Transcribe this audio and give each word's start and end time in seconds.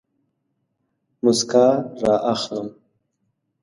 موسکا 1.23 1.65
رااخلم 2.03 2.67